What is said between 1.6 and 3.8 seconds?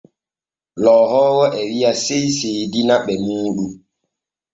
wi’i sey seedina ɓe muuɗum.